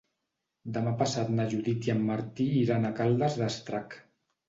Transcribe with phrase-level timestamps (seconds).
[0.77, 4.05] Demà passat na Judit i en Martí iran a Caldes d'Estrac.